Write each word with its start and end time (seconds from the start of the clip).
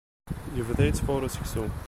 Yebda 0.57 0.83
yettfuṛu 0.87 1.29
seksu. 1.33 1.65